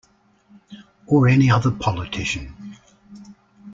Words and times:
Or 1.05 1.27
any 1.27 1.51
other 1.51 1.69
politician. 1.69 2.75